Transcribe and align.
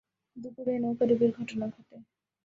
দুপুরে 0.37 0.71
এ 0.75 0.79
নৌকাডুবির 0.79 1.31
ঘটনা 1.37 1.65
ঘটে। 1.67 1.95